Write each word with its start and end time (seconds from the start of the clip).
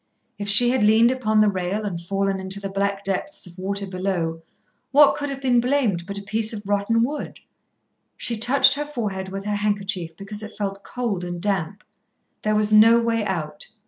If 0.39 0.49
she 0.49 0.71
had 0.71 0.81
leaned 0.83 1.11
upon 1.11 1.39
the 1.41 1.47
rail 1.47 1.85
and 1.85 2.01
fallen 2.01 2.39
into 2.39 2.59
the 2.59 2.71
black 2.71 3.03
depths 3.03 3.45
of 3.45 3.59
water 3.59 3.85
below, 3.85 4.41
what 4.91 5.13
could 5.15 5.29
have 5.29 5.41
been 5.41 5.61
blamed 5.61 6.07
but 6.07 6.17
a 6.17 6.23
piece 6.23 6.53
of 6.53 6.67
rotten 6.67 7.03
wood. 7.03 7.39
She 8.17 8.35
touched 8.35 8.73
her 8.73 8.85
forehead 8.87 9.29
with 9.29 9.45
her 9.45 9.57
handkerchief 9.57 10.17
because 10.17 10.41
it 10.41 10.57
felt 10.57 10.83
cold 10.83 11.23
and 11.23 11.39
damp. 11.39 11.83
There 12.41 12.55
was 12.55 12.73
no 12.73 12.97
way 12.97 13.23
out. 13.23 13.67